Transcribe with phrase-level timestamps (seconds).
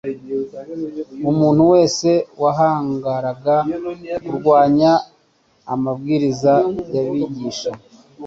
[1.31, 2.09] Umuntu wese
[2.41, 3.55] wahangaraga
[4.25, 4.91] kurwanya
[5.73, 6.53] amabwiriza
[6.93, 7.71] y’abigisha